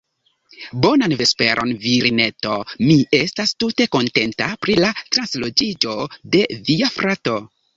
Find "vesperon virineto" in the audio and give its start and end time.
1.19-2.55